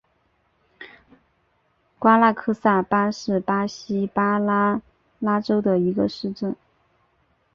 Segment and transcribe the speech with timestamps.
[1.99, 4.81] 瓜拉克萨巴是巴西巴拉
[5.19, 6.55] 那州的一个市镇。